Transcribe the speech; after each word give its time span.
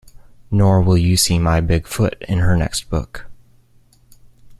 Nor 0.49 0.81
will 0.81 0.97
you 0.97 1.15
see 1.15 1.37
my 1.37 1.61
big 1.61 1.85
foot 1.85 2.19
in 2.27 2.39
her 2.39 2.57
next 2.57 2.89
book. 2.89 3.27